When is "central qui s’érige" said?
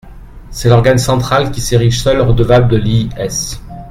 0.97-2.01